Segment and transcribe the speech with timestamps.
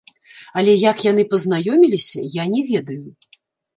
[0.61, 3.03] Але як яны пазнаёміліся, я не ведаю.